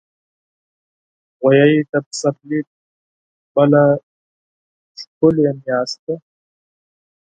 غویی 1.41 1.77
د 1.91 1.93
پسرلي 2.05 2.59
بله 3.53 3.83
ښکلي 4.99 5.45
میاشت 5.63 5.97
ده. 6.05 6.15